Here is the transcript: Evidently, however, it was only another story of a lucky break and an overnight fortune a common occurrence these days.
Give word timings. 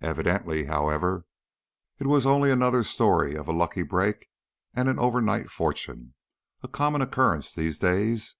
Evidently, 0.00 0.66
however, 0.66 1.26
it 1.98 2.06
was 2.06 2.24
only 2.26 2.48
another 2.48 2.84
story 2.84 3.34
of 3.34 3.48
a 3.48 3.52
lucky 3.52 3.82
break 3.82 4.28
and 4.72 4.88
an 4.88 5.00
overnight 5.00 5.50
fortune 5.50 6.14
a 6.62 6.68
common 6.68 7.02
occurrence 7.02 7.52
these 7.52 7.80
days. 7.80 8.36